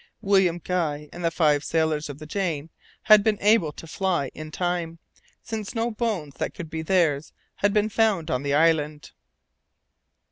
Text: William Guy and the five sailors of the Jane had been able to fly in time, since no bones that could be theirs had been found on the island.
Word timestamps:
William 0.23 0.57
Guy 0.57 1.09
and 1.13 1.23
the 1.23 1.29
five 1.29 1.63
sailors 1.63 2.09
of 2.09 2.17
the 2.17 2.25
Jane 2.25 2.71
had 3.03 3.23
been 3.23 3.37
able 3.39 3.71
to 3.73 3.85
fly 3.85 4.31
in 4.33 4.49
time, 4.49 4.97
since 5.43 5.75
no 5.75 5.91
bones 5.91 6.33
that 6.39 6.55
could 6.55 6.71
be 6.71 6.81
theirs 6.81 7.33
had 7.57 7.71
been 7.71 7.87
found 7.87 8.31
on 8.31 8.41
the 8.41 8.55
island. 8.55 9.11